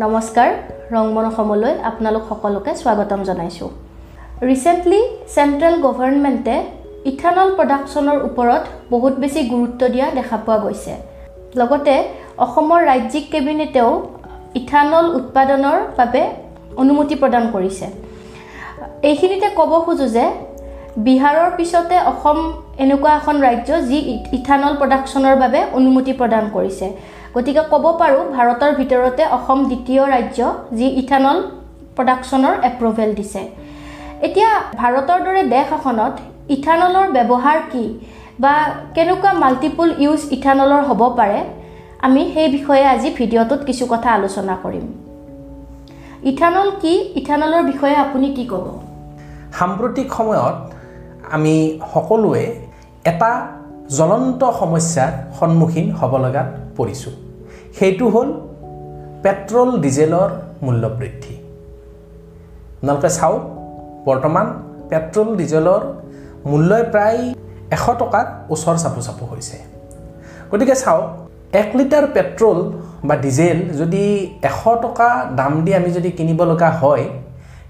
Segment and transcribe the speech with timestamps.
[0.00, 0.50] নমস্কাৰ
[0.94, 3.70] ৰংমন অসমলৈ আপোনালোক সকলোকে স্বাগতম জনাইছোঁ।
[4.50, 5.00] ৰিচেণ্টলি
[5.34, 6.56] চেণ্ট্ৰেল গভৰ্ণমেণ্টে
[7.10, 10.92] ইথানল প্ৰডাকশ্যনৰ ওপৰত বহুত বেছি গুৰুত্ব দিয়া দেখা পোৱা গৈছে।
[11.60, 11.94] লগতে
[12.44, 13.90] অসমৰ ৰাজ্যিক কেবিনেটেও
[14.60, 16.22] ইথানল উৎপাদনৰ বাবে
[16.82, 17.86] অনুমতি প্ৰদান কৰিছে।
[19.10, 20.24] এইখিনিতে ক'ব খোজোঁ যে
[21.06, 22.38] বিহাৰৰ পিছতে অসম
[22.84, 23.98] এনেকুৱা এখন ৰাজ্য যি
[24.38, 26.86] ইথানল প্ৰডাকশ্যনৰ বাবে অনুমতি প্ৰদান কৰিছে।
[27.34, 30.40] গতিকে ক'ব পাৰোঁ ভাৰতৰ ভিতৰতে অসম দ্বিতীয় ৰাজ্য
[30.78, 31.38] যি ইথানল
[31.96, 33.42] প্ৰডাকশ্যনৰ এপ্ৰুভেল দিছে।
[34.26, 36.14] এতিয়া ভাৰতৰ দৰে দেশ এখনত
[36.56, 37.84] ইথানলৰ ব্যৱহাৰ কি
[38.42, 38.54] বা
[38.94, 41.40] কেনেকুৱা মাল্টিপুল ইউজ ইথানলৰ হ'ব পাৰে
[42.06, 44.86] আমি সেই বিষয়ে আজি ভিডিঅ'টোত কিছু কথা আলোচনা কৰিম।
[46.30, 46.94] ইথানল কি?
[47.20, 48.66] ইথানলৰ বিষয়ে আপুনি কি ক'ব?
[49.58, 50.56] সাম্প্ৰতিক সময়ত
[51.36, 51.54] আমি
[51.92, 52.44] সকলোৱে
[53.10, 53.30] এটা
[53.96, 57.14] জ্বলন্ত সমস্যাৰ সন্মুখীন হ'ব লগাত পৰিছোঁ।
[57.76, 58.28] সেইটো হ'ল
[59.24, 60.28] পেট্ৰল ডিজেলৰ
[60.64, 61.34] মূল্য বৃদ্ধি
[62.78, 63.42] আপোনালোকে চাওক
[64.06, 64.46] বৰ্তমান
[64.90, 65.82] পেট্ৰল ডিজেলৰ
[66.50, 67.20] মূল্যই প্ৰায়
[67.76, 69.56] এশ টকাত ওচৰ চাপু চাপু হৈছে।
[70.50, 71.06] গতিকে চাওক
[71.60, 72.58] এক লিটাৰ পেট্ৰল
[73.08, 74.04] বা ডিজেল যদি
[74.50, 77.04] এশ টকা দাম দি আমি যদি কিনিব লগা হয়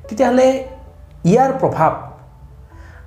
[0.07, 0.49] তেতিয়াহ'লে
[1.31, 1.93] ইয়াৰ প্ৰভাৱ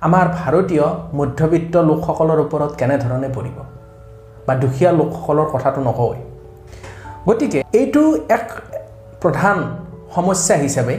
[0.06, 0.86] আমাৰ ভাৰতীয়
[1.18, 3.56] মধ্যবিত্ত লোকসকলৰ ওপৰত কেনেধৰণে পৰিব?
[4.46, 6.20] বা দুখীয়া লোকসকলৰ কথাটো নকয়
[7.28, 8.02] গতিকে এইটো
[8.36, 8.46] এক
[9.22, 9.56] প্ৰধান
[10.14, 10.94] সমস্যা হিচাপে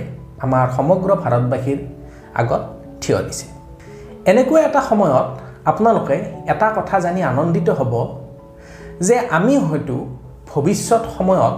[0.45, 1.79] আমাৰ সমগ্ৰ ভাৰতবাসীৰ
[2.41, 2.61] আগত
[3.01, 3.45] থিয় দিছে।
[4.31, 5.27] এনেকুৱা এটা সময়ত
[5.69, 6.15] আপোনালোকে
[6.53, 7.93] এটা কথা জানি আনন্দিত হ'ব
[9.07, 9.95] যে আমি হয়তো
[10.49, 11.55] ভৱিষ্যত সময়ত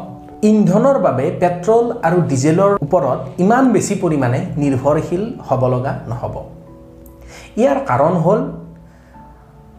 [0.49, 6.35] ইন্ধনৰ বাবে পেট্ৰল আৰু ডিজেলৰ ওপৰত ইমান বেছি পৰিমাণে নিৰ্ভৰশীল হ'ব লগা নহ'ব।
[7.57, 8.39] ইয়াৰ কাৰণ হ'ল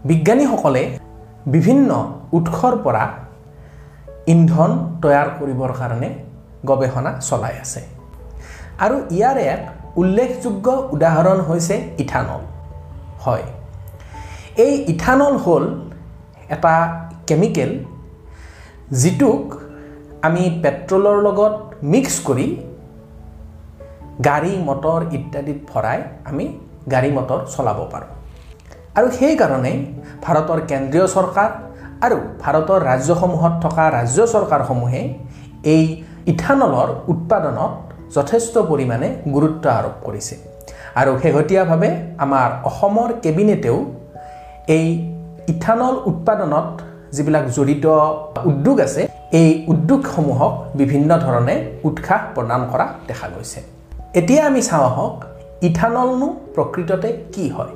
[0.05, 0.83] বিজ্ঞানীসকলে
[1.47, 1.91] বিভিন্ন
[2.33, 3.05] উৎসৰ পৰা
[4.27, 4.71] ইন্ধন
[5.03, 6.09] তৈয়াৰ কৰিবৰ কাৰণে
[6.67, 7.81] গৱেষণা চলাই আছে।
[8.79, 9.63] আৰু ইয়াৰ এক
[9.97, 12.43] উল্লেখযোগ্য উদাহৰণ হৈছে ইথানল।
[13.21, 13.43] হয়
[14.57, 15.65] এই ইথানল হ'ল
[16.49, 16.75] এটা
[17.27, 17.71] কেমিকেল
[18.91, 19.43] যিটোক
[20.23, 22.47] আমি পেট্ৰলৰ লগত মিক্স কৰি
[24.25, 26.47] গাড়ী মটৰ ইত্যাদিত ভৰাই আমি
[26.93, 28.11] গাড়ী মটৰ চলাব পাৰোঁ।
[28.99, 29.73] আৰু সেইকাৰণে
[30.25, 31.51] ভাৰতৰ কেন্দ্ৰীয় চৰকাৰ
[32.07, 35.03] আৰু ভাৰতৰ ৰাজ্যসমূহত থকা ৰাজ্য চৰকাৰসমূহে
[35.75, 35.85] এই
[36.33, 37.73] ইথানলৰ উৎপাদনত
[38.17, 40.35] যথেষ্ট পৰিমাণে গুৰুত্ব আৰোপ কৰিছে।
[41.01, 41.91] আৰু শেহতীয়াভাৱে
[42.25, 43.79] আমাৰ অসমৰ কেবিনেটেও
[44.77, 44.87] এই
[45.53, 46.69] ইথানল উৎপাদনত
[47.17, 47.87] যিবিলাক জড়িত
[48.51, 49.03] উদ্যোগ আছে
[49.41, 51.55] এই উদ্যোগসমূহক বিভিন্ন ধৰণে
[51.89, 53.61] উৎসাহ প্ৰদান কৰা দেখা গৈছে।
[54.19, 55.15] এতিয়া আমি চাওঁ আহক
[55.63, 57.71] ইথানলনো প্ৰকৃততে কি হয়?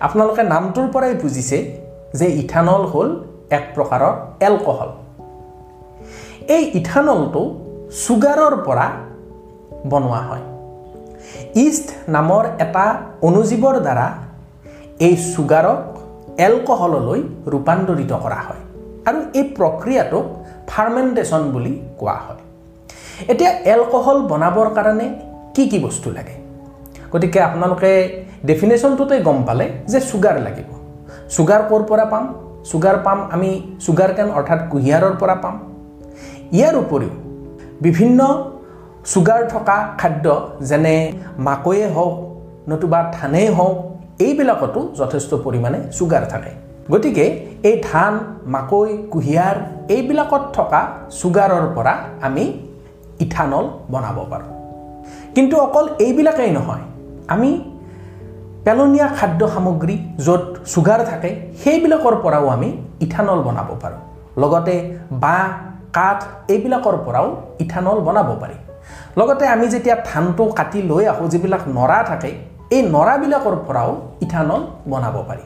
[0.00, 1.78] আপোনালোকে নামটোৰ পৰাই বুজিছে
[2.14, 4.88] যে ইথানল হ'ল এক প্ৰকাৰৰ এলকহল।
[6.48, 7.54] এই ইথানলটো
[8.06, 8.90] চুগাৰৰ পৰা
[9.86, 10.40] বনোৱা হয়।
[11.54, 14.12] ইষ্ট নামৰ এটা অনুজীৱৰ দ্বাৰা
[14.98, 15.98] এই চুগাৰক
[16.40, 18.62] এলকহললৈ ৰূপান্তৰিত কৰা হয়
[19.06, 20.24] আৰু এই প্ৰক্ৰিয়াটোক
[20.68, 22.36] ফাৰ্মেণ্টেশ্যন বুলি কোৱা হয়।
[23.28, 25.14] এতিয়া এলকহল বনাবৰ কাৰণে
[25.54, 26.39] কি কি বস্তু লাগে?
[27.12, 27.90] গতিকে আপোনালোকে
[28.48, 30.68] ডেফিনেশ্যনটোতে গম পালে যে চুগাৰ লাগিব।
[31.36, 32.24] চুগাৰ ক'ৰ পৰা পাম?
[32.70, 33.50] চুগাৰ পাম আমি
[33.84, 35.54] চুগাৰ কেন অৰ্থাৎ কুঁহিয়াৰৰ পৰা পাম।
[36.52, 37.12] ইয়াৰ উপৰিও
[37.84, 38.20] বিভিন্ন
[39.12, 40.26] চুগাৰ থকা খাদ্য
[40.60, 40.96] যেনে
[41.38, 42.14] মাকৈয়ে হওক
[42.70, 43.76] নতুবা ধানেই হওক
[44.18, 46.52] এইবিলাকতো যথেষ্ট পৰিমাণে চুগাৰ থাকে।
[46.90, 47.24] গতিকে
[47.68, 48.12] এই ধান
[48.46, 49.56] মাকৈ কুঁহিয়াৰ
[49.94, 50.80] এইবিলাকত থকা
[51.20, 52.44] চুগাৰৰ পৰা আমি
[53.20, 54.50] ইথানল বনাব পাৰোঁ।
[55.34, 56.84] কিন্তু অকল এইবিলাকেই নহয়
[57.34, 57.50] আমি
[58.64, 59.96] পেলনীয়া খাদ্য সামগ্ৰী
[60.26, 61.30] য'ত চুগাৰ থাকে
[61.62, 62.68] সেইবিলাকৰ পৰাও আমি
[63.04, 64.00] ইথানল বনাব পাৰোঁ।
[64.42, 64.74] লগতে
[65.24, 65.46] বাঁহ
[65.96, 66.18] কাঠ
[66.52, 67.26] এইবিলাকৰ পৰাও
[67.64, 68.56] ইথানল বনাব পাৰি।
[69.18, 72.30] লগতে আমি যেতিয়া ধানটো কাটি লৈ আহোঁ যিবিলাক নৰা থাকে
[72.74, 73.90] এই নৰাবিলাকৰ পৰাও
[74.24, 75.44] ইথানল বনাব পাৰি।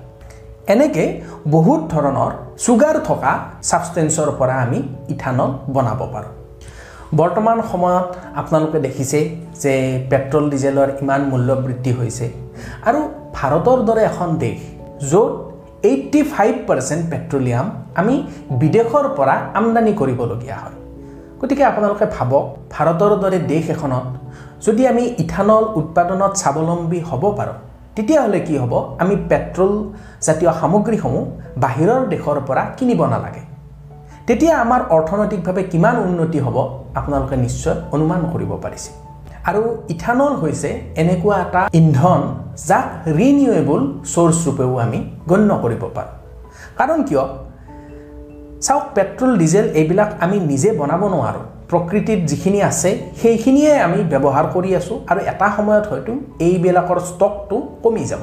[0.73, 1.09] এনেকৈ
[1.55, 2.33] বহুত ধৰণৰ
[2.65, 3.33] চুগাৰ থকা
[3.69, 4.79] ছাবষ্টেঞ্চৰ পৰা আমি
[5.15, 6.33] ইথানল বনাব পাৰোঁ।
[7.21, 8.07] বৰ্তমান সময়ত
[8.41, 9.19] আপোনালোকে দেখিছে
[9.63, 9.73] যে
[10.11, 12.27] পেট্ৰল ডিজেলৰ ইমান মূল্য বৃদ্ধি হৈছে।
[12.89, 13.01] আৰু
[13.37, 14.59] ভাৰতৰ দৰে এখন দেশ
[15.11, 15.33] য'ত
[15.89, 17.67] এইট্টি ফাইভ পাৰ্চেণ্ট পেট্ৰলিয়াম
[18.01, 18.15] আমি
[18.61, 20.77] বিদেশৰ পৰা আমদানি কৰিবলগীয়া হয়।
[21.41, 22.45] গতিকে আপোনালোকে ভাবক
[22.75, 24.07] ভাৰতৰ দৰে দেশ এখনত
[24.67, 27.59] যদি আমি ইথানল উৎপাদনত স্বাৱলম্বী হ'ব পাৰোঁ
[27.97, 28.73] তেতিয়াহ'লে কি হ'ব?
[29.03, 29.73] আমি পেট্ৰল
[30.27, 31.25] জাতীয় সামগ্ৰীসমূহ
[31.65, 33.43] বাহিৰৰ দেশৰ পৰা কিনিব নালাগে।
[34.27, 36.57] তেতিয়া আমাৰ অৰ্থনৈতিকভাৱে কিমান উন্নতি হ'ব
[36.95, 38.91] আপোনালোকে নিশ্চয় অনুমান কৰিব পাৰিছে।
[39.45, 42.21] আৰু ইথানল হৈছে এনেকুৱা এটা ইন্ধন
[42.69, 44.99] যাক ৰিনিউৱেবল চ'ৰ্চ ৰূপেও আমি
[45.29, 46.13] গণ্য কৰিব পাৰোঁ।
[46.77, 47.25] কাৰণ কিয়?
[48.61, 54.77] চাওক পেট্ৰল ডিজেল এইবিলাক আমি নিজে বনাব নোৱাৰোঁ। প্ৰকৃতিত যিখিনি আছে সেইখিনিয়ে আমি ব্যৱহাৰ কৰি
[54.77, 58.21] আছোঁ আৰু এটা সময়ত হয়তো এইবিলাকৰ ষ্টকটো কমি যাব।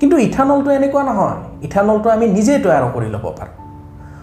[0.00, 3.65] কিন্তু ইথানলটো এনেকুৱা নহয়। ইথানলটো আমি নিজে তৈয়াৰ কৰি ল'ব পাৰোঁ।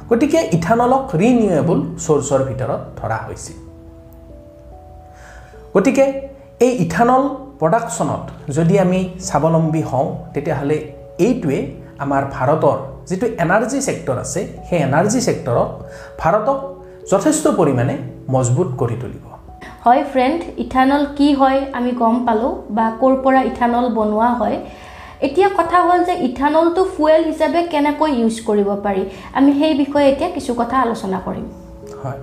[0.09, 3.53] গতিকে ইথানলক ৰিনিউৱেবল চ'ৰ্চৰ ভিতৰত ধৰা হৈছে
[5.75, 6.05] গতিকে
[6.65, 7.23] এই ইথানল
[7.59, 8.23] প্ৰডাকশ্যনত
[8.57, 10.77] যদি আমি স্বাৱলম্বী হওঁ তেতিয়াহ'লে
[11.25, 11.59] এইটোৱে
[12.03, 12.77] আমাৰ ভাৰতৰ
[13.09, 15.69] যিটো এনাৰ্জি ছেক্টৰ আছে সেই এনাৰ্জি ছেক্টৰক
[16.21, 16.57] ভাৰতক
[17.11, 17.95] যথেষ্ট পৰিমাণে
[18.29, 19.25] মজবুত কৰি তুলিব।
[19.85, 24.57] হয় ফ্ৰেণ্ড ইথানল কি হয় আমি গম পালোঁ বা ক'ৰ পৰা ইথানল বনোৱা হয়
[25.27, 29.03] এতিয়া কথা হ'ল যে ইথানলটো ফুৱেল হিচাপে কেনেকৈ ইউজ কৰিব পাৰি।
[29.37, 31.45] আমি সেই বিষয়ে এতিয়া কিছু কথা আলোচনা কৰিম।
[32.03, 32.19] হয়।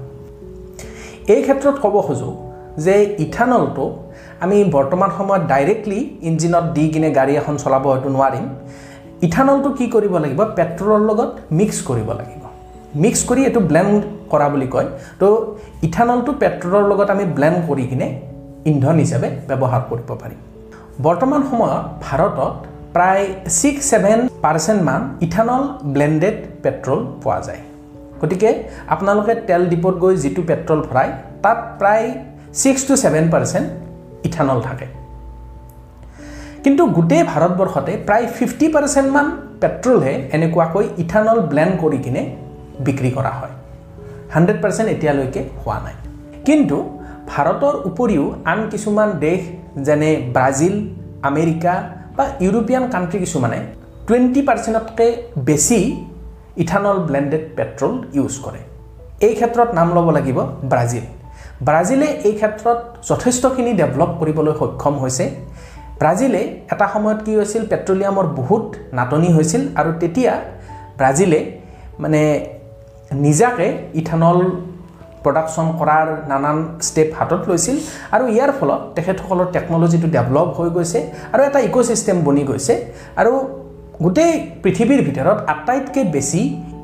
[1.34, 2.34] এই ক্ষেত্ৰত ক'ব খোজোঁ
[2.84, 2.94] যে
[3.24, 3.84] ইথানলটো
[4.44, 8.44] আমি বৰ্তমান সময়ত ডাইৰেক্টলি ইঞ্জিনত দি কিনে গাড়ী এখন চলাব হয়তো নোৱাৰিম।
[9.26, 10.40] ইথানলটো কি কৰিব লাগিব?
[10.58, 12.42] পেট্ৰলৰ লগত মিক্স কৰিব লাগিব।
[13.04, 13.94] মিক্স কৰি এইটো ব্লেণ্ড
[14.32, 14.88] কৰা বুলি কয়।
[15.20, 15.26] তো
[15.86, 18.06] ইথানলটো পেট্ৰলৰ লগত আমি ব্লেণ্ড কৰি কিনে
[18.70, 20.40] ইন্ধন হিচাপে ব্যৱহাৰ কৰিব পাৰিম
[21.06, 22.54] বৰ্তমান সময়ত ভাৰতত
[22.94, 23.24] প্ৰায়
[23.58, 25.62] ছিক্স ছেভেন পাৰ্চেণ্টমান ইথানল
[25.94, 27.60] ব্লেণ্ডেড পেট্ৰল পোৱা যায়।
[28.20, 28.50] গতিকে
[28.94, 31.10] আপোনালোকে তেল ডিপত গৈ যিটো পেট্ৰল ভৰায়
[31.44, 32.06] তাত প্ৰায়
[32.60, 33.66] six to seven percent
[34.28, 34.86] ethanol থাকে।
[36.64, 39.26] কিন্তু গোটেই ভাৰতবৰ্ষতে প্ৰায় ফিফটি পাৰ্চেণ্টমান
[39.62, 42.22] পেট্ৰলহে এনেকুৱাকৈ ইথানল ব্লেণ্ড কৰি কিনে
[42.86, 43.54] বিক্ৰী কৰা হয়।
[44.34, 45.96] হাণ্ড্ৰেড পাৰ্চেণ্ট এতিয়ালৈকে হোৱা নাই।
[46.46, 46.76] কিন্তু
[47.30, 49.40] ভাৰতৰ উপৰিও আন কিছুমান দেশ
[49.86, 50.74] যেনে ব্ৰাজিল
[51.30, 51.74] আমেৰিকা
[52.20, 53.58] বা ইউৰোপীয়ান কাণ্ট্ৰি কিছুমানে
[54.06, 55.10] টুৱেণ্টি পাৰ্চেণ্টতকৈ
[55.48, 55.78] বেছি
[56.62, 58.60] ইথানল ব্লেণ্ডেড পেট্ৰল ইউজ কৰে।
[59.26, 60.38] এই ক্ষেত্ৰত নাম ল'ব লাগিব
[60.72, 61.04] ব্ৰাজিল।
[61.68, 62.78] ব্ৰাজিলে এই ক্ষেত্ৰত
[63.08, 65.24] যথেষ্টখিনি ডেভেলপ কৰিবলৈ সক্ষম হৈছে।
[66.00, 68.64] ব্ৰাজিলে এটা সময়ত কি হৈছিল পেট্ৰলিয়ামৰ বহুত
[68.98, 70.32] নাটনি হৈছিল আৰু তেতিয়া
[70.98, 71.40] ব্ৰাজিলে
[72.02, 72.20] মানে
[73.26, 73.66] নিজাকে
[74.00, 74.38] ইথানল
[75.24, 76.58] প্ৰডাকশ্যন কৰাৰ নানান
[76.88, 77.76] ষ্টেপ হাতত লৈছিল
[78.14, 80.98] আৰু ইয়াৰ ফলত তেখেতসকলৰ টেকন'লজিটো ডেভেলপ হৈ গৈছে
[81.32, 82.74] আৰু এটা ইক'ছিষ্টেম বনি গৈছে
[83.20, 83.32] আৰু
[84.04, 84.32] গোটেই
[84.62, 86.40] পৃথিৱীৰ ভিতৰত আটাইতকৈ বেছি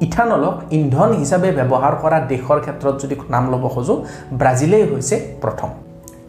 [0.07, 3.99] ইথানলক ইন্ধন হিচাপে ব্যৱহাৰ কৰা দেশৰ ক্ষেত্ৰত যদি নাম ল'ব খোজোঁ
[4.41, 5.71] ব্ৰাজিলেই হৈছে প্ৰথম।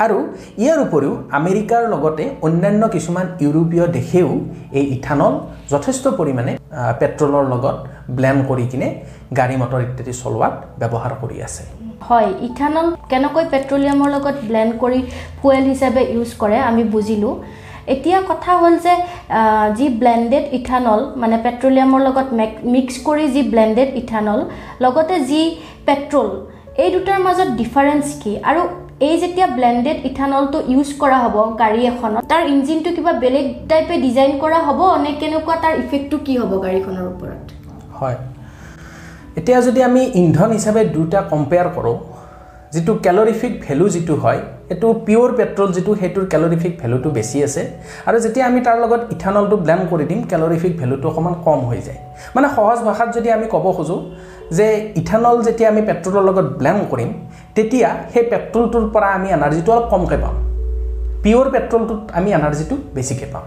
[0.05, 0.17] আৰু
[0.63, 4.29] ইয়াৰ উপৰিও আমেৰিকাৰ লগতে অন্যান্য কিছুমান ইউৰোপীয় দেশেও
[4.79, 5.33] এই ইথানল
[5.73, 6.53] যথেষ্ট পৰিমাণে
[6.99, 7.77] পেট্ৰলৰ লগত
[8.17, 8.87] ব্লেণ্ড কৰি কিনে
[9.39, 11.63] গাড়ী মটৰ ইত্যাদি চলোৱাত ব্যৱহাৰ কৰি আছে।
[12.07, 14.99] হয়। ইথানল কেনেকৈ পেট্ৰলিয়ামৰ লগত ব্লেণ্ড কৰি
[15.39, 17.33] ফুৱেল হিচাপে ইউজ কৰে আমি বুজিলোঁ।
[17.93, 18.93] এতিয়া কথা হ'ল যে
[19.77, 22.27] যি ব্লেণ্ডেড ইথানল মানে পেট্ৰলিয়ামৰ লগত
[22.73, 24.39] মিক্স কৰি যি ব্লেণ্ডেড ইথানল
[24.83, 25.41] লগতে যি
[25.87, 26.29] পেট্ৰল
[26.83, 28.33] এই দুটাৰ মাজত ডিফাৰেঞ্চ কি?
[28.49, 28.61] আৰু
[29.07, 34.31] এই যেতিয়া ব্লেণ্ডেড ইথানলটো ইউজ কৰা হ'ব গাড়ী এখনত তাৰ ইঞ্জিনটো কিবা বেলেগ টাইপে ডিজাইন
[34.43, 37.43] কৰা হ'ব নে কেনেকুৱা তাৰ ইফেক্টটো কি হ'ব গাড়ীখনৰ ওপৰত?
[37.99, 38.17] হয়।
[39.39, 41.97] এতিয়া যদি আমি ইন্ধন হিচাপে দুটা কম্পেয়াৰ কৰোঁ
[42.73, 44.39] যিটো কেলৰিফিক ভেলু যিটো হয়
[44.73, 47.61] এইটো পিয়'ৰ পেট্ৰল যিটো সেইটোৰ কেলৰিফিক ভেলুটো বেছি আছে।
[48.07, 51.99] আৰু যেতিয়া আমি তাৰ লগত ইথানলটো ব্লেণ্ড কৰি দিম কেলৰিফিক ভেলুটো অকণমান কম হৈ যায়।
[52.35, 54.01] মানে সহজ ভাষাত যদি আমি ক'ব খোজোঁ
[54.57, 54.67] যে
[55.01, 57.09] ইথানল যেতিয়া আমি পেট্ৰলৰ লগত ব্লেণ্ড কৰিম
[57.55, 60.35] তেতিয়া সেই পেট্ৰলটোৰ পৰা আমি এনাৰ্জিটো অলপ কমকৈ পাম।
[61.23, 63.45] পিয়'ৰ পেট্ৰলটোত আমি এনাৰ্জিটো বেছিকৈ পাম।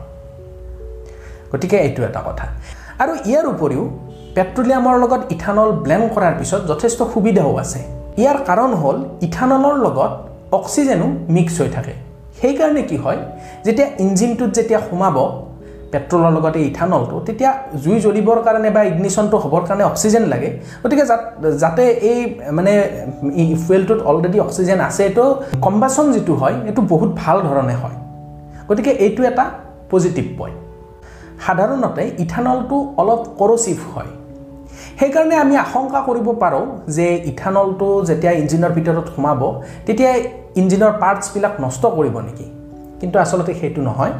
[1.52, 2.46] গতিকে এইটো এটা কথা।
[3.02, 3.84] আৰু ইয়াৰ উপৰিও
[4.36, 7.80] পেট্ৰলিয়ামৰ লগত ইথানল ব্লেণ্ড কৰাৰ পিছত যথেষ্ট সুবিধাও আছে।
[8.20, 8.96] ইয়াৰ কাৰণ হ'ল
[9.26, 10.12] ইথানলৰ লগত
[10.58, 11.06] অক্সিজেনো
[11.36, 11.94] মিক্স হৈ থাকে।
[12.40, 13.18] সেইকাৰণে কি হয়
[13.66, 15.16] যেতিয়া ইঞ্জিনটোত যেতিয়া সোমাব
[15.92, 17.50] পেট্ৰলৰ লগতে ইথানলটো তেতিয়া
[17.82, 20.48] জুই জ্বলিবৰ কাৰণে বা ইগনিশ্যনটো হ'বৰ কাৰণে অক্সিজেন লাগে।
[20.82, 21.04] গতিকে
[21.62, 22.18] যাতে এই
[22.56, 22.72] মানে
[23.62, 25.24] ফুৱেলটোত অলৰেডি অক্সিজেন আছে এইটো
[25.64, 27.96] কম্বাছন যিটো হয় এইটো বহুত ভাল ধৰণে হয়।
[28.68, 29.44] গতিকে এইটো এটা
[29.92, 30.58] পজিটিভ পইণ্ট।
[31.44, 34.10] সাধাৰণতে ইথানলটো অলপ কৰচিভ হয়।
[35.00, 36.64] সেইকাৰণে আমি আশংকা কৰিব পাৰোঁ
[36.96, 39.40] যে ইথানলটো যেতিয়া ইঞ্জিনৰ ভিতৰত সোমাব
[39.86, 40.10] তেতিয়া
[40.60, 42.46] ইঞ্জিনৰ পাৰ্টছবিলাক নষ্ট কৰিব নেকি?
[43.00, 44.12] কিন্তু আচলতে সেইটো নহয়।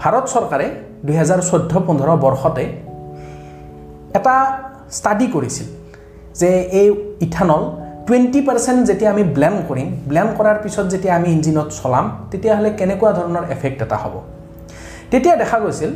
[0.00, 0.66] ভাৰত চৰকাৰে
[1.06, 2.64] দুহেজাৰ চৈধ্য পোন্ধৰ বৰ্ষতে
[4.18, 4.34] এটা
[4.98, 5.66] ষ্টাডি কৰিছিল
[6.40, 6.50] যে
[6.80, 6.88] এই
[7.26, 7.62] ইথানল
[8.06, 13.10] টুৱেণ্টি পাৰ্চেণ্ট যেতিয়া আমি ব্লেণ্ড কৰিম ব্লেণ্ড কৰাৰ পিছত যেতিয়া আমি ইঞ্জিনত চলাম তেতিয়াহ'লে কেনেকুৱা
[13.18, 14.14] ধৰণৰ এফেক্ট এটা হ'ব?
[15.10, 15.92] তেতিয়া দেখা গৈছিল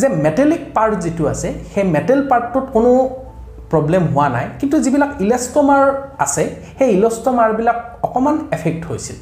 [0.00, 2.90] যে মেটেলিক পাৰ্ট যিটো আছে সেই মেটেল পাৰ্টটোত কোনো
[3.70, 5.84] প্ৰব্লেম হোৱা নাই। কিন্তু যিবিলাক ইলেষ্টমাৰ
[6.18, 6.44] আছে
[6.78, 9.16] সেই ইলেষ্টমাৰবিলাক অকণমান এফেক্ট হৈছিল।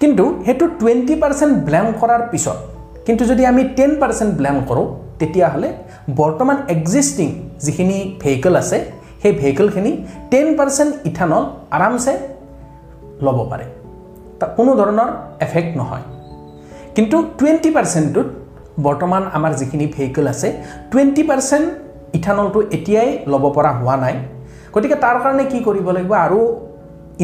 [0.00, 2.58] কিন্তু সেইটো টুৱেণ্টি পাৰ্চেণ্ট ব্লেণ্ড কৰাৰ পিছত
[3.06, 4.86] কিন্তু যদি আমি টেন পাৰ্চেণ্ট ব্লেণ্ড কৰোঁ
[5.18, 5.68] তেতিয়াহ'লে
[6.16, 8.78] বৰ্তমান এক্সিষ্টিং যিখিনি ভেহিকল আছে
[9.22, 9.92] সেই ভেহিকলখিনি
[10.30, 12.12] টেন পাৰ্চেণ্ট ইথানল আৰামছে
[13.22, 13.64] ল'ব পাৰে।
[14.40, 16.04] তাত কোনো ধৰণৰ এফেক্ট নহয়।
[16.94, 18.28] কিন্তু টুৱেণ্টি পাৰ্চেণ্টটোত
[18.82, 20.48] বৰ্তমান আমাৰ যিখিনি ভেহিকল আছে
[20.90, 21.68] টুৱেণ্টি পাৰ্চেণ্ট
[22.14, 24.14] ইথানলটো এতিয়াই ল'ব পৰা হোৱা নাই।
[24.74, 26.12] গতিকে তাৰ কাৰণে কি কৰিব লাগিব?
[26.26, 26.38] আৰু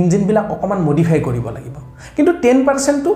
[0.00, 1.76] ইঞ্জিনবিলাক অকণমান মডিফাই কৰিব লাগিব।
[2.16, 3.12] কিন্তু টেন পাৰ্চেণ্টটো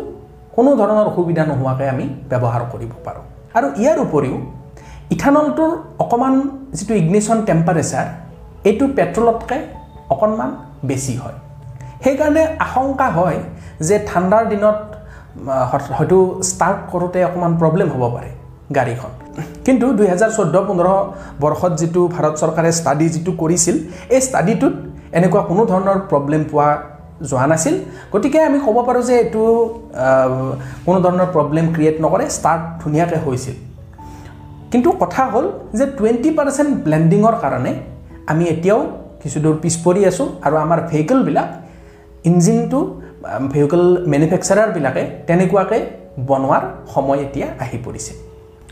[0.56, 3.24] কোনো ধৰণৰ অসুবিধা নোহোৱাকৈ আমি ব্যৱহাৰ কৰিব পাৰোঁ।
[3.56, 4.36] আৰু ইয়াৰ উপৰিও
[5.14, 5.72] ইথানলটোৰ
[6.04, 6.34] অকণমান
[6.78, 8.06] যিটো ইগনিশ্যন টেম্পাৰেচাৰ
[8.68, 9.60] এইটো পেট্ৰলতকৈ
[10.14, 10.50] অকণমান
[10.88, 11.36] বেছি হয়।
[12.04, 13.38] সেইকাৰণে আশংকা হয়
[13.88, 14.78] যে ঠাণ্ডাৰ দিনত
[15.96, 16.18] হয়তো
[16.50, 18.30] ষ্টাৰ্ট কৰোঁতে অকণমান প্ৰব্লেম হ'ব পাৰে
[18.76, 19.12] গাড়ীখন।
[19.66, 20.88] কিন্তু দুহেজাৰ চৈধ্য পোন্ধৰ
[21.42, 23.76] বৰ্ষত যিটো ভাৰত চৰকাৰে ষ্টাডি যিটো কৰিছিল
[24.14, 24.74] এই ষ্টাডিটোত
[25.18, 26.68] এনেকুৱা কোনো ধৰণৰ প্ৰব্লেম পোৱা
[27.30, 27.74] যোৱা নাছিল।
[28.12, 29.42] গতিকে আমি ক'ব পাৰোঁ যে এইটো
[30.86, 33.56] কোনো ধৰণৰ প্ৰব্লেম ক্ৰিয়েট নকৰে ষ্টাৰ্ট ধুনীয়াকৈ হৈছিল।
[34.72, 35.46] কিন্তু কথা হ'ল
[35.78, 37.72] যে টুৱেণ্টি পাৰ্চেণ্ট ব্লেণ্ডিঙৰ কাৰণে
[38.32, 38.80] আমি এতিয়াও
[39.22, 41.48] কিছু দূৰ পিছ পৰি আছোঁ আৰু আমাৰ ভেহিকেলবিলাক
[42.30, 42.80] ইঞ্জিনটো
[43.52, 45.80] ভেহিকেল মেনুফেকচাৰাৰবিলাকে তেনেকুৱাকৈ
[46.28, 46.62] বনোৱাৰ
[46.94, 48.12] সময় এতিয়া আহি পৰিছে।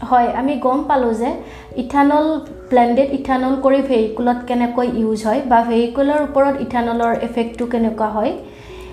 [0.02, 1.30] হয় আমি গম পালোঁ যে
[1.76, 2.26] ইথানল
[2.70, 8.32] ব্লেণ্ডেড ইথানল কৰি ভেহিকুলত কেনেকৈ ইউজ হয় বা ভেহিকুলৰ ওপৰত ইথানলৰ এফেক্টটো কেনেকুৱা হয়।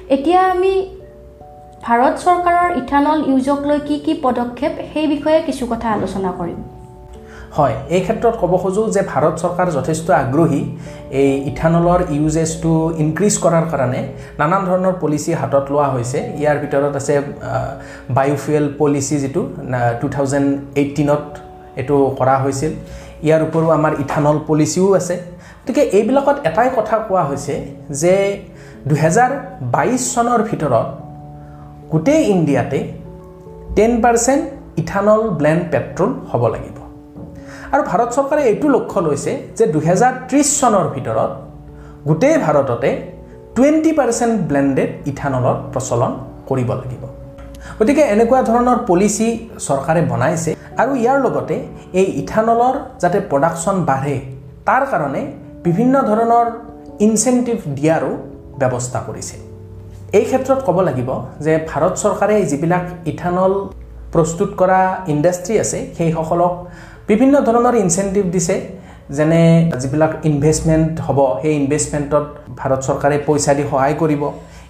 [0.09, 0.73] এতিয়া আমি
[1.83, 6.72] ভাৰত চৰকাৰৰ ইথানল ইউজক লৈ কি কি পদক্ষেপ সেই বিষয়ে কিছু কথা আলোচনা কৰিম।
[7.57, 10.61] হয়। এই ক্ষেত্ৰত ক'ব খোজোঁ যে ভাৰত চৰকাৰ যথেষ্ট আগ্ৰহী
[11.21, 13.99] এই ইথানলৰ ইউজেজটো ইনক্ৰিজ কৰাৰ কাৰণে।
[14.39, 17.15] নানান ধৰণৰ পলিচি হাতত লোৱা হৈছে। ইয়াৰ ভিতৰত আছে
[18.17, 19.41] বায়'ফুৱেল পলিচি যিটো
[20.01, 20.47] টু থাউজেণ্ড
[20.81, 21.23] এইটিনত
[21.79, 22.71] এইটো কৰা হৈছিল।
[23.25, 25.15] ইয়াৰ উপৰিও আমাৰ ইথানল পলিচিও আছে।
[25.61, 27.53] গতিকে এইবিলাকত এটাই কথা কোৱা হৈছে
[28.01, 28.13] যে
[28.89, 29.31] দুহেজাৰ
[29.73, 30.87] বাইছ চনৰ ভিতৰত
[31.91, 32.79] গোটেই ইণ্ডিয়াতে
[33.75, 34.43] ten percent
[34.81, 36.72] ethanol blend petrol হ'ব লাগিব
[37.73, 41.31] আৰু ভাৰত চৰকাৰে এইটো লক্ষ্য লৈছে যে দুহেজাৰ ত্ৰিছ চনৰ ভিতৰত
[42.07, 42.89] গোটেই ভাৰততে
[43.55, 46.11] টুৱেণ্টি পাৰ্চেণ্ট ব্লেণ্ডেড ইথানলৰ প্ৰচলন
[46.49, 47.03] কৰিব লাগিব।
[47.79, 49.29] গতিকে এনেকুৱা ধৰণৰ পলিচি
[49.67, 50.51] চৰকাৰে বনাইছে
[50.81, 51.55] আৰু ইয়াৰ লগতে
[51.99, 54.17] এই ইথানলৰ যাতে প্ৰডাকশ্যন বাঢ়ে
[54.67, 55.21] তাৰ কাৰণে
[55.67, 56.47] বিভিন্ন ধৰণৰ
[57.05, 58.11] ইনচেণ্টিভ দিয়াৰো
[58.61, 59.35] ব্যৱস্থা কৰিছে।
[60.17, 61.09] এই ক্ষেত্ৰত ক'ব লাগিব
[61.45, 63.53] যে ভাৰত চৰকাৰে যিবিলাক ইথানল
[64.13, 64.81] প্ৰস্তুত কৰা
[65.13, 66.53] ইণ্ডাষ্ট্ৰী আছে সেইসকলক
[67.09, 68.55] বিভিন্ন ধৰণৰ ইনচেণ্টিভ দিছে
[69.17, 69.43] যেনে
[69.81, 72.25] যিবিলাক ইনভেষ্টমেণ্ট হ'ব সেই ইনভেষ্টমেণ্টত
[72.59, 74.23] ভাৰত চৰকাৰে পইচা দি সহায় কৰিব।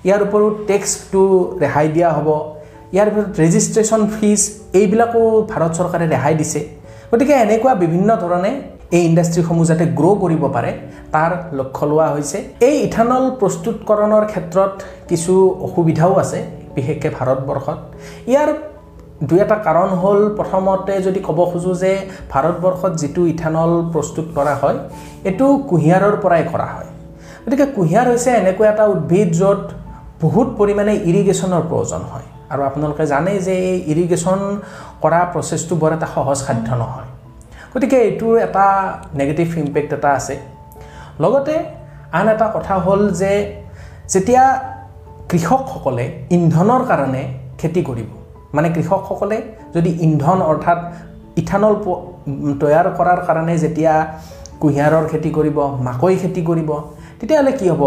[0.07, 1.21] ইয়াৰ উপৰিও টেক্সটো
[1.63, 2.27] ৰেহাই দিয়া হ'ব।
[2.95, 4.41] ইয়াৰ ভিতৰত ৰেজিষ্ট্ৰেশ্যন ফিজ
[4.79, 5.21] এইবিলাকো
[5.51, 6.59] ভাৰত চৰকাৰে ৰেহাই দিছে।
[7.11, 8.51] গতিকে এনেকুৱা বিভিন্ন ধৰণে
[8.95, 10.71] এই ইণ্ডাষ্ট্ৰীসমূহ যাতে গ্ৰ' কৰিব পাৰে
[11.13, 12.37] তাৰ লক্ষ্য লোৱা হৈছে।
[12.67, 14.73] এই ইথানল প্ৰস্তুতকৰণৰ ক্ষেত্ৰত
[15.09, 15.33] কিছু
[15.67, 16.39] অসুবিধাও আছে
[16.75, 17.79] বিশেষকৈ ভাৰতবৰ্ষত।
[18.31, 18.49] ইয়াৰ
[19.27, 21.91] দুই এটা কাৰণ হ'ল প্ৰথমতে যদি ক'ব খোজোঁ যে
[22.31, 24.77] ভাৰতবৰ্ষত যিটো ইথানল প্ৰস্তুত কৰা হয়
[25.29, 26.89] এইটো কুঁহিয়াৰৰ পৰাই কৰা হয়।
[27.43, 29.61] গতিকে কুঁহিয়াৰ হৈছে এনেকুৱা এটা উদ্ভিদ য'ত
[30.23, 34.39] বহুত পৰিমাণে ইৰিগেশ্যনৰ প্ৰয়োজন হয়। আৰু আপোনালোকে জানে যে এই ইৰিগেশ্যন
[35.03, 37.09] কৰা প্ৰচেছটো বৰ এটা সহজ সাধ্য নহয়।
[37.73, 38.65] গতিকে এইটোৰ এটা
[39.19, 40.35] নেগেটিভ ইম্পেক্ট এটা আছে।
[41.23, 41.55] লগতে
[42.17, 43.31] আন এটা কথা হ'ল যে
[44.13, 44.43] যেতিয়া
[45.29, 46.05] কৃষকসকলে
[46.37, 47.23] ইন্ধনৰ কাৰণে
[47.59, 48.09] খেতি কৰিব
[48.55, 49.37] মানে কৃষকসকলে
[49.75, 50.79] যদি ইন্ধন অৰ্থাৎ
[51.41, 51.75] ইথানল
[52.61, 53.93] তৈয়াৰ কৰাৰ কাৰণে যেতিয়া
[54.61, 55.57] কুঁহিয়াৰৰ খেতি কৰিব
[55.87, 56.69] মাকৈ খেতি কৰিব
[57.19, 57.83] তেতিয়াহ'লে কি হ'ব?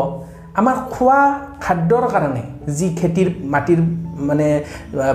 [0.61, 1.20] আমাৰ খোৱা
[1.64, 2.42] খাদ্যৰ কাৰণে
[2.78, 3.80] যি খেতিৰ মাটিৰ
[4.28, 4.49] মানে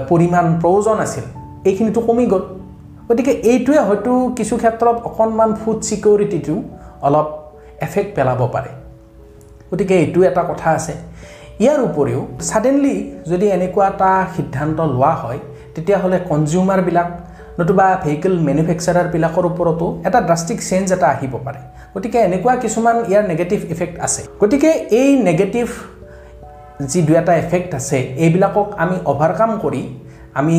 [0.09, 1.25] পৰিমাণ প্ৰয়োজন আছিল
[1.65, 2.43] এইখিনিতো কমি গ'ল।
[3.09, 6.55] গতিকে এইটোৱে হয়তো কিছু ক্ষেত্ৰত অকণমান ফুড ছিকিউৰিটিটো
[7.07, 7.27] অলপ
[7.85, 8.71] এফেক্ট পেলাব পাৰে।
[9.71, 10.93] গতিকে এইটো এটা কথা আছে।
[11.63, 12.95] ইয়াৰ উপৰিও ছাডেনলি
[13.31, 15.39] যদি এনেকুৱা এটা সিদ্ধান্ত লোৱা হয়
[15.75, 17.07] তেতিয়াহ'লে কনজিউমাৰবিলাক
[17.59, 21.59] নতুবা ভেহিকেল মেনুফেকচাৰাৰবিলাকৰ ওপৰতো এটা ড্ৰাষ্টিক চেঞ্জ এটা আহিব পাৰে।
[21.93, 25.65] গতিকে এনেকুৱা কিছুমান ইয়াৰ নেগেটিভ ইফেক্ট আছে। গতিকে এই নেগেটিভ
[26.91, 29.81] যি দুই এটা এফেক্ট আছে এইবিলাকক আমি অভাৰকাম কৰি
[30.39, 30.57] আমি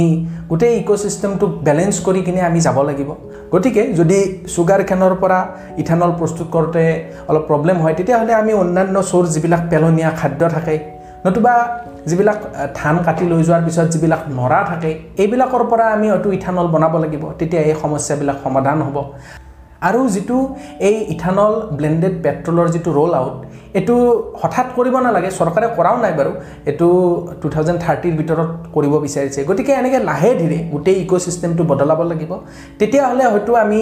[0.50, 3.10] গোটেই ইক'চিষ্টেমটোক বেলেঞ্চ কৰি কিনে আমি যাব লাগিব।
[3.52, 4.18] গতিকে যদি
[4.54, 5.38] চুগাৰ কেনৰ পৰা
[5.82, 6.84] ইথানল প্ৰস্তুত কৰোঁতে
[7.30, 10.76] অলপ প্ৰব্লেম হয় তেতিয়াহ'লে আমি অন্যান্য চ'ৰ্চ যিবিলাক পেলনীয়া খাদ্য থাকে
[11.24, 11.54] নতুবা
[12.08, 12.38] যিবিলাক
[12.78, 14.90] ধান কাটি লৈ যোৱাৰ পিছত যিবিলাক নৰা থাকে
[15.22, 18.96] এইবিলাকৰ পৰা আমি হয়তো ইথানল বনাব লাগিব তেতিয়া এই সমস্যাবিলাক সমাধান হ'ব।
[19.88, 20.36] আৰু যিটো
[20.88, 23.36] এই ইথানল ব্লেণ্ডেড পেট্ৰলৰ যিটো ৰোল আউট
[23.78, 23.94] এইটো
[24.40, 26.32] হঠাৎ কৰিব নালাগে চৰকাৰে কৰাও নাই বাৰু
[26.70, 26.86] এইটো
[27.40, 32.32] টু থাউজেণ্ড থাৰ্টিৰ ভিতৰত কৰিব বিচাৰিছে। গতিকে এনেকৈ লাহে ধীৰে গোটেই ইক'চিষ্টেমটো বদলাব লাগিব।
[32.80, 33.80] তেতিয়াহ'লে হয়তো আমি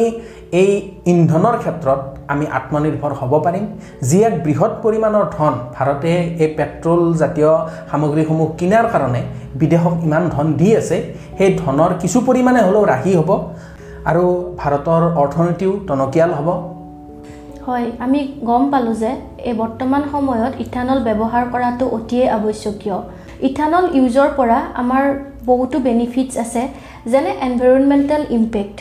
[0.61, 0.70] এই
[1.12, 2.00] ইন্ধনৰ ক্ষেত্ৰত
[2.32, 3.64] আমি আত্মনিৰ্ভৰ হ'ব পাৰিম।
[4.09, 6.12] যি এক বৃহৎ পৰিমাণৰ ধন ভাৰতে
[6.44, 7.52] এই পেট্ৰল জাতীয়
[7.90, 9.23] সামগ্ৰীসমূহ কিনাৰ কাৰণে
[9.61, 10.97] বিদেশক ইমান ধন দি আছে
[11.38, 13.30] সেই ধনৰ কিছু পৰিমাণে হ'লেও ৰাহি হ'ব।
[14.11, 14.25] আৰু
[14.61, 16.49] ভাৰতৰ অৰ্থনীতিও টনকিয়াল হ'ব।
[17.67, 19.11] হয়। আমি গম পালোঁ যে
[19.49, 22.99] এই বৰ্তমান সময়ত ইথানল ব্যৱহাৰ কৰাটো অতিয়ে আৱশ্যকীয়।
[23.49, 25.05] ইথানল ইউজৰ পৰা আমাৰ
[25.50, 26.62] বহুতো বেনিফিটছ আছে
[27.12, 28.76] যেনে এনভাইৰনমেণ্টেল ইম্পেক্ট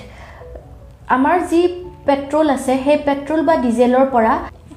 [1.16, 1.62] আমাৰ যি
[2.08, 4.34] পেট্ৰল আছে সেই পেট্ৰল বা ডিজেলৰ পৰা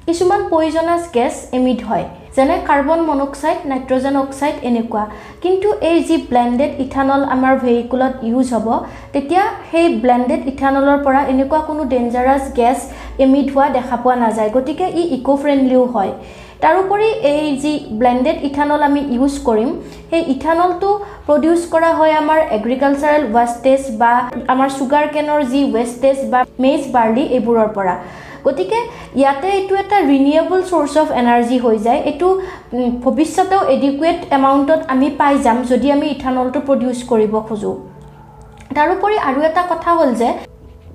[0.07, 5.03] কিছুমান পয়জনাছ গেছ এমিট হয়। যেনে কাৰ্বন মনক্সাইড নাইট্ৰজেন অক্সাইড এনেকুৱা।
[5.43, 8.67] কিন্তু এই যি ব্লেণ্ডেড ইথানল আমাৰ ভেহিকুলত ইউজ হ'ব
[9.13, 12.79] তেতিয়া সেই ব্লেণ্ডেড ইথানলৰ পৰা এনেকুৱা কোনো ডেঞ্জাৰাছ গেছ
[13.25, 16.13] এমিট হোৱা দেখা পোৱা নাযায় গতিকে ই ইক' ফ্ৰেণ্ডলিও হয়।
[16.63, 19.69] তাৰোপৰি এই যি ব্লেণ্ডেড ইথানল আমি ইউজ কৰিম
[20.11, 20.89] সেই ইথানলটো
[21.27, 24.13] প্ৰডিউচ কৰা হয় আমাৰ এগ্ৰিকালচাৰেল ৱেষ্টেজ বা
[24.53, 27.95] আমাৰ চুগাৰ কেনৰ যি ৱেষ্টেজ বা মেজ বাৰ্লি এইবোৰৰ পৰা।
[28.45, 28.79] গতিকে
[29.19, 32.27] ইয়াতে এইটো এটা ৰিনিউৱেবল চ'ৰ্চ অফ এনাৰ্জি হৈ যায়। এইটো
[33.03, 37.75] ভৱিষ্যতেও এডিকুৱেট এমাউণ্টত আমি পাই যাম যদি আমি ইথানলটো প্ৰডিউচ কৰিব খোজোঁ।
[38.77, 40.29] তাৰোপৰি আৰু এটা কথা হ'ল যে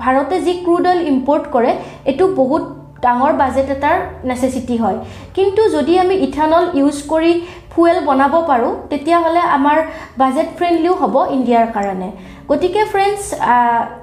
[0.03, 1.71] ভাৰতে যি ক্ৰুড অইল ইম্পৰ্ট কৰে
[2.11, 2.63] এইটো বহুত
[3.05, 3.97] ডাঙৰ বাজেট এটাৰ
[4.29, 4.99] নেচেচিটি হয়।
[5.37, 7.33] কিন্তু যদি আমি ইথানল ইউজ কৰি
[7.73, 9.79] ফুৱেল বনাব পাৰোঁ তেতিয়াহ'লে আমাৰ
[10.23, 12.09] বাজেট ফ্ৰেণ্ডলিও হ'ব ইণ্ডিয়াৰ কাৰণে।
[12.51, 13.23] গতিকে ফ্ৰেণ্ডছ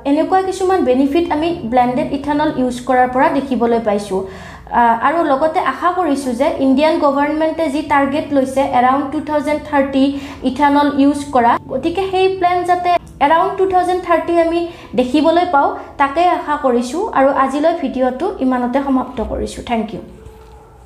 [0.09, 4.21] এনেকুৱা কিছুমান বেনিফিট আমি ব্লেণ্ডেড ইথানল ইউজ কৰাৰ পৰা দেখিবলৈ পাইছোঁ।
[5.07, 10.03] আৰু লগতে আশা কৰিছোঁ যে ইণ্ডিয়ান গভৰ্ণমেণ্টে যি টাৰ্গেট লৈছে around two thousand thirty
[10.49, 12.91] ethanol use কৰা গতিকে সেই প্লেন যাতে
[13.25, 14.59] এৰাউণ্ড টু থাউজেণ্ড থাৰ্টি আমি
[14.99, 20.01] দেখিবলৈ পাওঁ তাকেই আশা কৰিছোঁ। আৰু আজিলৈ ভিডিঅ'টো ইমানতে সমাপ্ত কৰিছোঁ। Thank U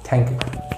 [0.10, 0.69] thank U